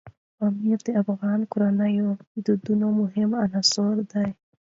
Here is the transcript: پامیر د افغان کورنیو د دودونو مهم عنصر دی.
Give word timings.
پامیر 0.37 0.79
د 0.85 0.89
افغان 1.01 1.39
کورنیو 1.51 2.07
د 2.17 2.35
دودونو 2.45 2.87
مهم 3.01 3.29
عنصر 3.43 3.95
دی. 4.11 4.27